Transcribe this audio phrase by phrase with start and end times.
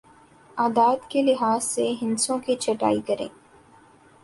[0.57, 3.27] اعداد کے لحاظ سے ہندسوں کی چھٹائی کریں